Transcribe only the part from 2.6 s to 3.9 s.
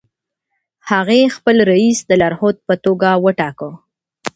په توګه وټاکه.